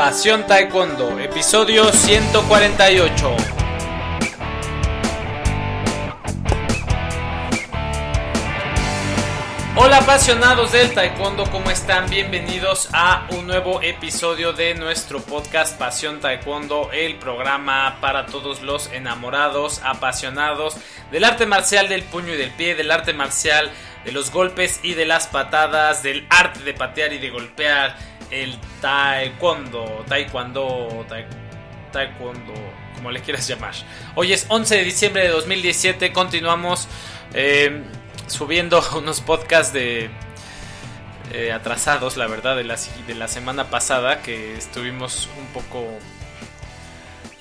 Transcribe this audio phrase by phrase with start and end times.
[0.00, 3.36] Pasión Taekwondo, episodio 148.
[9.76, 12.08] Hola apasionados del Taekwondo, ¿cómo están?
[12.08, 18.90] Bienvenidos a un nuevo episodio de nuestro podcast Pasión Taekwondo, el programa para todos los
[18.92, 20.78] enamorados, apasionados
[21.12, 23.70] del arte marcial del puño y del pie, del arte marcial
[24.06, 27.96] de los golpes y de las patadas, del arte de patear y de golpear,
[28.30, 31.06] el taekwondo, taekwondo,
[31.92, 32.54] taekwondo,
[32.94, 33.74] como le quieras llamar.
[34.14, 36.88] Hoy es 11 de diciembre de 2017, continuamos
[37.34, 37.82] eh,
[38.26, 40.10] subiendo unos podcasts de
[41.32, 45.86] eh, atrasados, la verdad, de la, de la semana pasada, que estuvimos un poco...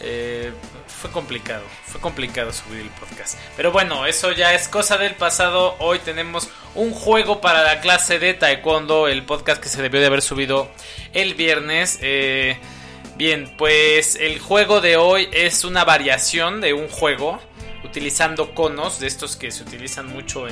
[0.00, 0.52] Eh,
[0.86, 3.38] fue complicado, fue complicado subir el podcast.
[3.56, 5.76] Pero bueno, eso ya es cosa del pasado.
[5.78, 10.06] Hoy tenemos un juego para la clase de Taekwondo, el podcast que se debió de
[10.06, 10.68] haber subido
[11.14, 11.98] el viernes.
[12.02, 12.58] Eh,
[13.16, 17.40] bien, pues el juego de hoy es una variación de un juego
[17.82, 20.46] utilizando conos, de estos que se utilizan mucho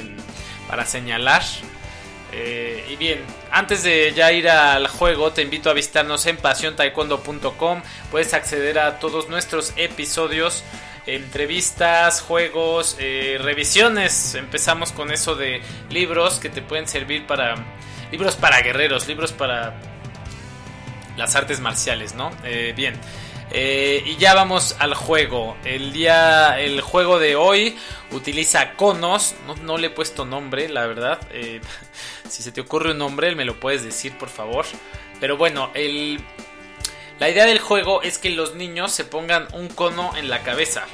[0.66, 1.42] para señalar.
[2.32, 3.20] Eh, y bien,
[3.52, 7.82] antes de ya ir al juego, te invito a visitarnos en pasiontaekwondo.com.
[8.10, 10.64] Puedes acceder a todos nuestros episodios,
[11.06, 14.34] entrevistas, juegos, eh, revisiones.
[14.34, 15.60] Empezamos con eso de
[15.90, 17.54] libros que te pueden servir para.
[18.10, 19.80] Libros para guerreros, libros para
[21.16, 22.30] las artes marciales, ¿no?
[22.44, 22.94] Eh, bien.
[23.50, 25.56] Eh, y ya vamos al juego.
[25.64, 27.76] El día, el juego de hoy
[28.10, 29.34] utiliza conos.
[29.62, 31.20] No, le he puesto nombre, la verdad.
[31.30, 31.60] Eh,
[32.28, 34.64] si se te ocurre un nombre, me lo puedes decir, por favor.
[35.20, 36.20] Pero bueno, el,
[37.20, 40.84] la idea del juego es que los niños se pongan un cono en la cabeza.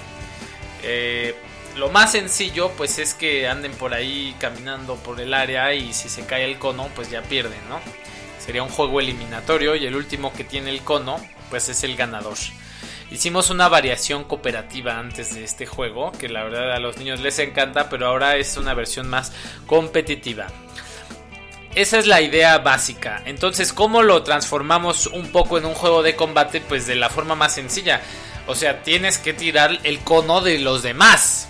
[0.82, 1.34] Eh,
[1.76, 6.08] lo más sencillo, pues es que anden por ahí caminando por el área y si
[6.08, 7.80] se cae el cono, pues ya pierden, ¿no?
[8.38, 11.16] Sería un juego eliminatorio y el último que tiene el cono,
[11.48, 12.36] pues es el ganador.
[13.10, 17.38] Hicimos una variación cooperativa antes de este juego, que la verdad a los niños les
[17.38, 19.32] encanta, pero ahora es una versión más
[19.66, 20.46] competitiva.
[21.74, 23.22] Esa es la idea básica.
[23.26, 26.60] Entonces, ¿cómo lo transformamos un poco en un juego de combate?
[26.60, 28.00] Pues de la forma más sencilla.
[28.46, 31.48] O sea, tienes que tirar el cono de los demás.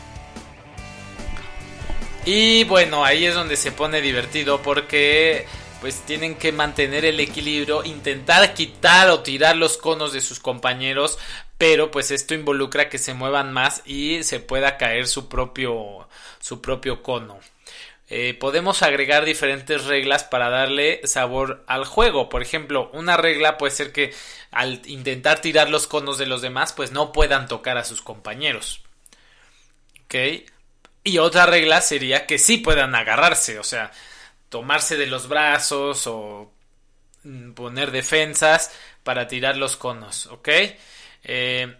[2.27, 5.47] Y bueno, ahí es donde se pone divertido porque
[5.81, 11.19] pues tienen que mantener el equilibrio, intentar quitar o tirar los conos de sus compañeros,
[11.57, 16.07] pero pues esto involucra que se muevan más y se pueda caer su propio,
[16.39, 17.41] su propio cono.
[18.13, 22.29] Eh, podemos agregar diferentes reglas para darle sabor al juego.
[22.29, 24.13] Por ejemplo, una regla puede ser que
[24.51, 28.83] al intentar tirar los conos de los demás, pues no puedan tocar a sus compañeros.
[30.05, 30.15] ¿Ok?
[31.05, 33.93] Y otra regla sería que sí puedan agarrarse, o sea,
[34.49, 36.53] tomarse de los brazos o
[37.23, 38.73] mm, poner defensas
[39.05, 40.49] para tirar los conos, ¿ok?
[41.25, 41.77] Eh,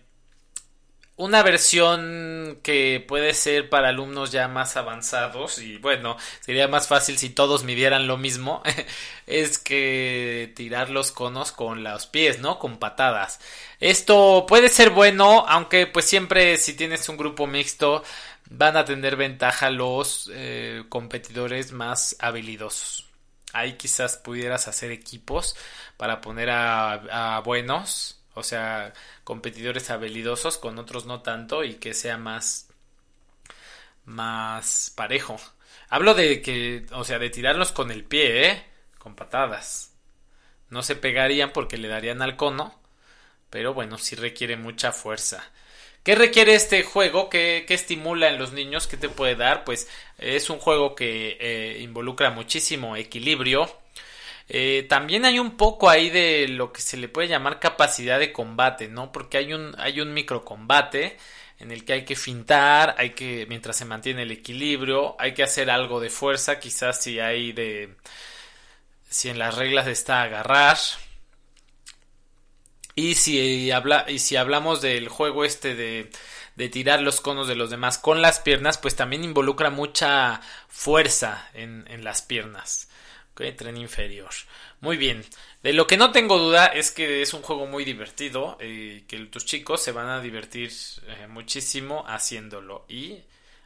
[1.21, 7.19] una versión que puede ser para alumnos ya más avanzados y bueno, sería más fácil
[7.19, 8.63] si todos midieran lo mismo,
[9.27, 12.59] es que tirar los conos con los pies, ¿no?
[12.59, 13.39] Con patadas.
[13.81, 18.03] Esto puede ser bueno, aunque pues siempre si tienes un grupo mixto
[18.49, 23.07] van a tener ventaja los eh, competidores más habilidosos.
[23.53, 25.55] Ahí quizás pudieras hacer equipos
[25.99, 28.93] para poner a, buenos, o sea,
[29.25, 32.69] competidores habilidosos con otros no tanto y que sea más
[34.05, 35.39] más parejo.
[35.89, 38.65] Hablo de que, o sea, de tirarlos con el pie, ¿eh?
[38.99, 39.93] Con patadas.
[40.69, 42.79] No se pegarían porque le darían al cono,
[43.51, 45.51] pero bueno, sí requiere mucha fuerza.
[46.03, 47.29] ¿Qué requiere este juego?
[47.29, 48.87] ¿Qué, estimula en los niños?
[48.87, 49.65] ¿Qué te puede dar?
[49.65, 49.89] Pues
[50.19, 53.80] es un juego que eh, involucra muchísimo equilibrio.
[54.53, 58.33] Eh, también hay un poco ahí de lo que se le puede llamar capacidad de
[58.33, 59.13] combate, ¿no?
[59.13, 61.17] Porque hay un, hay un microcombate
[61.61, 65.45] en el que hay que fintar, hay que, mientras se mantiene el equilibrio, hay que
[65.45, 67.95] hacer algo de fuerza, quizás si hay de,
[69.09, 70.79] si en las reglas está agarrar,
[72.97, 76.11] y si, habla, y si hablamos del juego este de,
[76.57, 81.49] de tirar los conos de los demás con las piernas, pues también involucra mucha fuerza
[81.55, 82.89] en, en las piernas.
[83.57, 84.31] Tren inferior.
[84.81, 85.25] Muy bien.
[85.63, 89.05] De lo que no tengo duda es que es un juego muy divertido y eh,
[89.09, 90.71] que tus chicos se van a divertir
[91.07, 93.19] eh, muchísimo haciéndolo y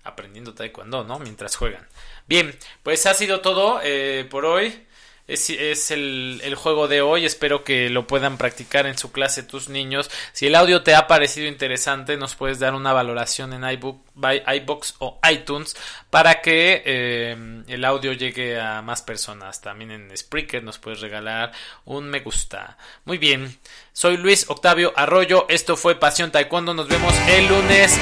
[0.04, 1.18] aprendiendo taekwondo, ¿no?
[1.18, 1.86] Mientras juegan.
[2.26, 4.86] Bien, pues ha sido todo eh, por hoy.
[5.26, 7.24] Es, el, el, juego de hoy.
[7.24, 10.10] Espero que lo puedan practicar en su clase tus niños.
[10.32, 14.96] Si el audio te ha parecido interesante, nos puedes dar una valoración en iBook, iBox
[14.98, 15.76] o iTunes
[16.10, 19.60] para que eh, el audio llegue a más personas.
[19.60, 21.52] También en Spreaker nos puedes regalar
[21.84, 22.76] un me gusta.
[23.04, 23.58] Muy bien,
[23.92, 25.46] soy Luis Octavio Arroyo.
[25.48, 26.74] Esto fue Pasión Taekwondo.
[26.74, 27.98] Nos vemos el lunes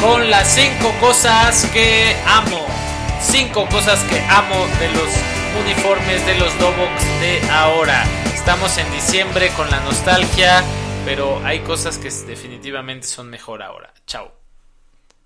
[0.00, 2.66] con las 5 cosas que amo.
[3.22, 8.04] 5 cosas que amo de los uniformes de los Dobox de ahora.
[8.34, 10.62] Estamos en diciembre con la nostalgia,
[11.04, 13.92] pero hay cosas que definitivamente son mejor ahora.
[14.06, 14.37] Chao.